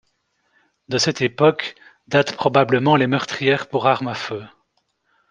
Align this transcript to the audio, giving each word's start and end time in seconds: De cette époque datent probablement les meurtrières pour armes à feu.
De 0.87 0.97
cette 0.97 1.21
époque 1.21 1.75
datent 2.07 2.35
probablement 2.35 2.95
les 2.95 3.05
meurtrières 3.05 3.69
pour 3.69 3.85
armes 3.85 4.07
à 4.07 4.15
feu. 4.15 4.43